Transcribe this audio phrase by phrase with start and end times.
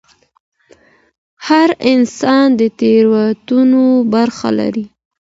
[1.47, 4.85] هر انسان د تیروتنو برخه لري.